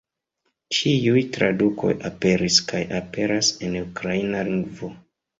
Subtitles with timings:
[0.75, 4.91] Ĉiuj tradukoj aperis kaj aperas en ukraina lingvo.